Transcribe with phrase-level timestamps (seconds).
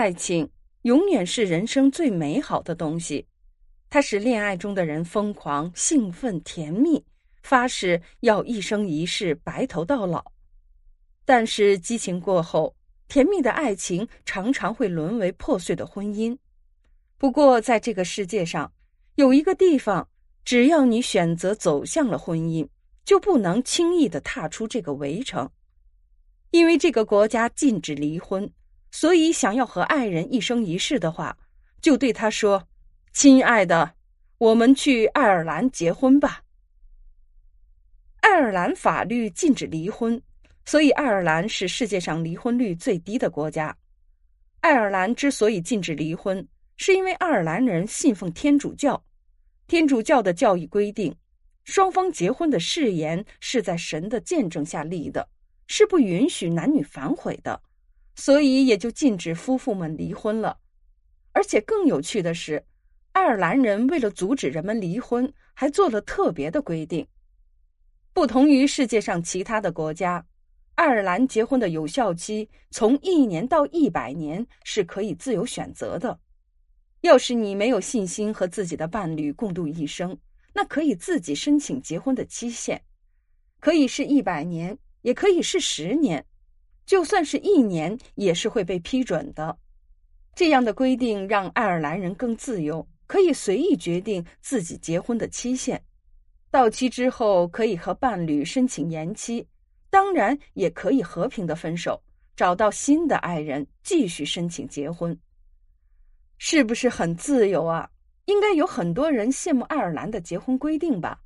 [0.00, 0.48] 爱情
[0.84, 3.26] 永远是人生最美好的东西，
[3.90, 7.04] 它使恋爱中的人疯狂、兴奋、甜蜜，
[7.42, 10.24] 发誓要一生一世白头到老。
[11.26, 12.74] 但是激情过后，
[13.08, 16.34] 甜蜜的爱情常常会沦为破碎的婚姻。
[17.18, 18.72] 不过，在这个世界上，
[19.16, 20.08] 有一个地方，
[20.46, 22.66] 只要你选择走向了婚姻，
[23.04, 25.50] 就不能轻易的踏出这个围城，
[26.52, 28.50] 因为这个国家禁止离婚。
[28.90, 31.36] 所以，想要和爱人一生一世的话，
[31.80, 32.68] 就对他说
[33.12, 33.94] ：“亲爱的，
[34.38, 36.42] 我们去爱尔兰结婚吧。”
[38.20, 40.20] 爱尔兰法律禁止离婚，
[40.64, 43.76] 所以爱尔兰是世界上离婚率最低的国家。
[44.60, 49.02] 爱尔兰之所以禁止离婚，是因为爱尔兰人信奉天主教，
[49.66, 51.16] 天主教的教义规定，
[51.64, 55.26] 双方结婚的誓言是在神的见证下立的，
[55.66, 57.62] 是不允许男女反悔的。
[58.20, 60.58] 所以也就禁止夫妇们离婚了，
[61.32, 62.62] 而且更有趣的是，
[63.12, 67.08] 爱尔兰人为了阻止人们离婚，还做了特别的规定。
[68.12, 70.22] 不同于世界上其他的国家，
[70.74, 76.20] 爱尔兰结婚的有效期从一年到一百年是可以自由选择的。
[77.00, 80.14] 要是你没有信心和自己的伴侣共度一生，
[80.52, 82.82] 那可以自己申请结婚的期限，
[83.60, 86.26] 可以是一百年，也可以是十年。
[86.90, 89.56] 就算是一年，也是会被批准的。
[90.34, 95.80] 这样的规定让爱尔兰人更自由，可以随意决定自己结婚的期限。
[96.50, 99.46] 到期之后，可以和伴侣申请延期，
[99.88, 102.02] 当然也可以和平的分手，
[102.34, 105.16] 找到新的爱人继续申请结婚。
[106.38, 107.88] 是不是很自由啊？
[108.24, 111.20] 应该有很多人羡慕爱尔兰的结婚规定吧？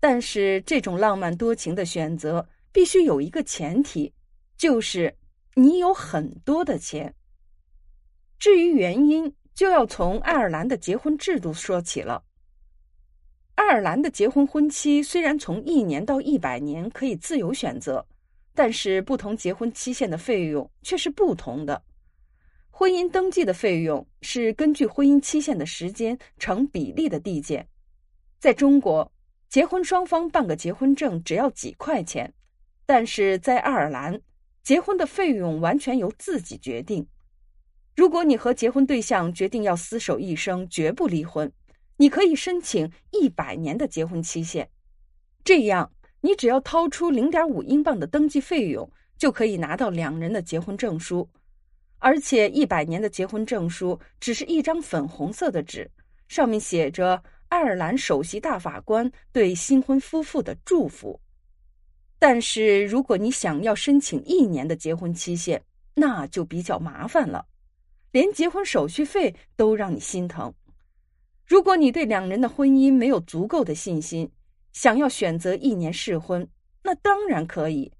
[0.00, 4.10] 但是这种浪漫多情的选择必须有一个前提。
[4.56, 5.14] 就是
[5.54, 7.14] 你有很多的钱。
[8.38, 12.22] 至于原因，就要从爱尔兰的结婚制度说起了。
[13.54, 18.06] 爱尔兰的结婚婚期虽然从一年到一百年可以自由选择，
[18.54, 21.82] 但是不同结婚期限的费用却是不同的。
[22.70, 27.66] 婚姻登记的费用是根据婚姻期限的时间成比例的递减。
[28.38, 29.10] 在中国，
[29.48, 32.30] 结婚双方办个结婚证只要几块钱，
[32.84, 34.20] 但是在爱尔兰。
[34.66, 37.06] 结婚的费用完全由自己决定。
[37.94, 41.52] 如果你和结婚对象决定要厮守一生，绝不离婚，
[41.98, 44.68] 你可以申请一百年的结婚期限。
[45.44, 51.30] 这样，你只要掏出零点五英镑的登记费用，就可以拿到两人的结婚证书。
[51.98, 55.88] 而且，一百年的结婚证书只是一张粉红色的纸，
[56.26, 61.20] 上面写着爱尔兰首席大法官对新婚夫妇的祝福。
[62.18, 65.62] 但是，如果你想要申请一年的结婚期限，
[65.94, 67.46] 那就比较麻烦了，
[68.10, 70.52] 连结婚手续费都让你心疼。
[71.44, 74.28] 如果你对两人的婚姻没有足够的信心，
[74.72, 76.46] 想要选择一年试婚，
[76.82, 77.92] 那当然可以。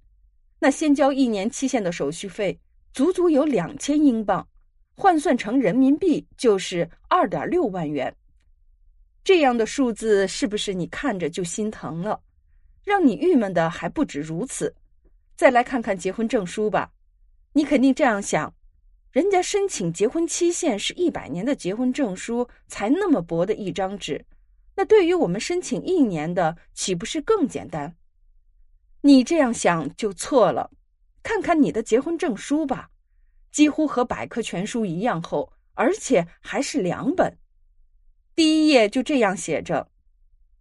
[0.58, 2.58] 那先交一年期限的手续费，
[2.92, 4.46] 足足有两千英镑，
[4.96, 8.12] 换算成人民币就是二点六万元。
[9.22, 12.20] 这样的数字是不是你看着就心疼了？
[12.86, 14.76] 让你郁闷的还不止如此，
[15.34, 16.92] 再来看看结婚证书吧。
[17.54, 18.54] 你肯定这样想：
[19.10, 24.24] 人家申请结婚期限是一百年的结婚证书，才那么薄的一张纸，
[24.76, 27.96] 那对于我们申请一年的，岂不是更简单？
[29.00, 30.70] 你这样想就错了。
[31.24, 32.90] 看看你的结婚证书吧，
[33.50, 37.36] 几乎和百科全书一样厚，而且还是两本。
[38.36, 39.88] 第一页就这样写着。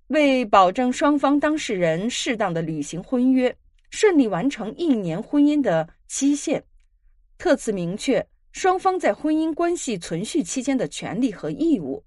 [0.07, 3.55] 为保证双方当事人适当的履行婚约，
[3.89, 6.63] 顺利完成一年婚姻的期限，
[7.39, 12.03] 特此明确双方在婚姻关系存续期间的权利和义务。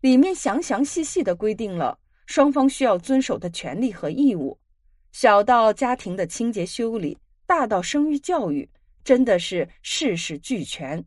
[0.00, 4.58] 里面详详细细的规定了双方需要遵守的权利和义务，
[5.12, 8.66] 小到家庭的清洁修理，大到生育教育，
[9.04, 11.04] 真的是事事俱全，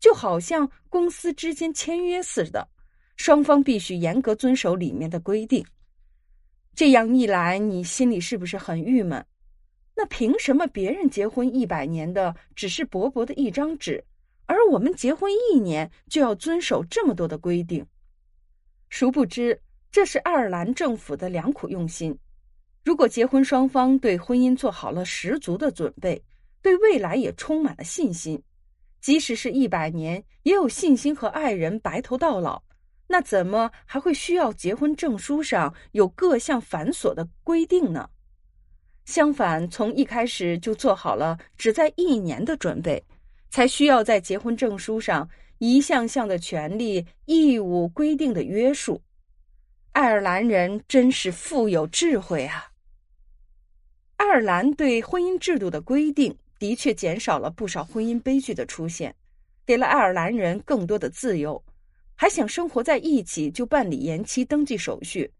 [0.00, 2.68] 就好像公司之间签约似的。
[3.16, 5.64] 双方必须严格遵守里面的规定，
[6.74, 9.24] 这样一来，你心里是不是很郁闷？
[9.94, 14.04] 那凭什么别人结婚一百年的只是薄薄的一张纸，
[14.44, 17.84] 而我们结婚一年就要遵守这么多的规定？
[18.90, 19.58] 殊不知，
[19.90, 22.16] 这是爱尔兰政府的良苦用心。
[22.84, 26.22] 如果结婚双方对婚姻做好了十足的准备，
[26.60, 28.40] 对未来也充满了信心，
[29.00, 32.62] 即使是一百年，也有信心和爱人白头到老。
[33.08, 38.10] 那怎么还会需要结婚证书上有各项繁琐的规定呢？
[39.04, 43.04] 相反，从一开始就做好了只在一年的准备，
[43.50, 49.00] 才需要在结婚证书上一项项的权利、义务规定的约束。
[49.92, 52.72] 爱尔兰人真是富有智慧啊！
[54.16, 59.14] 爱尔兰对婚姻制度的规定的确减少了不少婚姻悲剧的出现，
[59.64, 61.62] 给了爱尔兰人更多的自由。
[62.16, 65.30] 还想生活在一起就办理延期登记手续，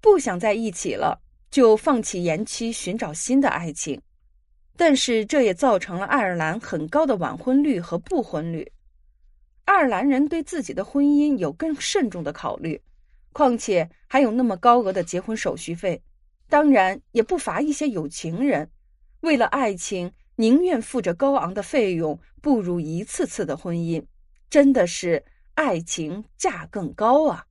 [0.00, 1.18] 不想在一起了
[1.50, 4.00] 就放弃延期寻找新的爱情。
[4.76, 8.68] 但是这也造成了爱尔兰很高的晚婚率和不婚率。
[9.64, 12.82] 爱尔兰人对自己的婚姻有更慎重的考虑，
[13.32, 16.02] 况且还有那么高额的结婚手续费，
[16.48, 18.68] 当然也不乏一些有情人，
[19.20, 24.04] 为了爱情宁愿付着高昂的费用步入一次次的婚姻，
[24.50, 27.46] 真的是爱情价更高啊！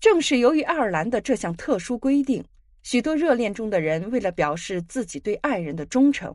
[0.00, 2.44] 正是由于爱尔兰的这项特殊规定。
[2.82, 6.34] 许多热恋中的人为了表示自己对爱人的忠诚，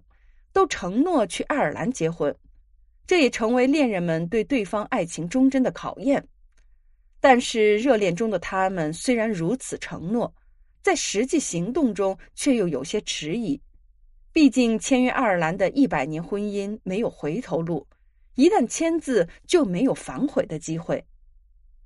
[0.51, 2.35] 都承诺去爱尔兰结婚，
[3.07, 6.27] 这也成为恋人们对对方爱情忠贞的考验。
[7.19, 10.31] 但是，热恋中的他们虽然如此承诺，
[10.83, 13.59] 在实际行动中却又有些迟疑。
[14.31, 17.87] 毕竟，签约爱尔兰的一百年婚姻没有回头路，
[18.35, 21.05] 一旦签字就没有反悔的机会。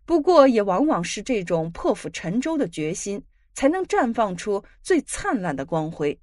[0.05, 3.23] 不过，也往往是这种破釜沉舟的决心。
[3.57, 6.15] 才能绽放出最灿烂的光辉。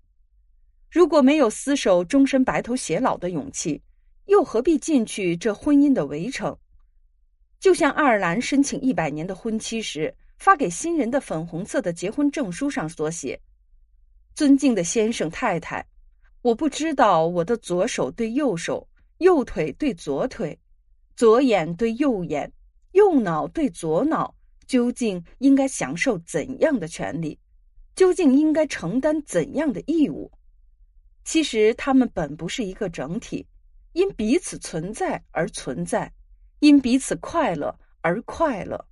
[0.89, 3.83] 如果没有厮守终身白头偕老的勇气，
[4.27, 6.57] 又何必进去这婚姻的围城？
[7.59, 13.37] 就像爱尔兰申请一百年的婚期时，发给新人的粉红色的结婚证书上所写
[14.37, 15.85] ：“尊敬的先生太太，
[16.41, 18.87] 我不知道我的左手对右手，
[19.25, 20.59] 右腿对左腿，
[21.17, 22.53] 左眼对右眼，
[22.93, 24.35] 右脑对左脑。”
[24.67, 27.39] 究竟应该享受怎样的权利？
[27.95, 30.31] 究竟应该承担怎样的义务？
[31.23, 33.47] 其实他们本不是一个整体，
[33.93, 36.11] 因彼此存在而存在，
[36.61, 38.83] 因彼此快乐而快乐。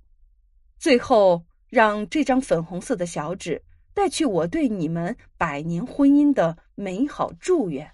[0.77, 3.59] 最后，让这张粉红色的小纸
[3.95, 7.91] 带去我对你们百年婚姻的美好祝愿。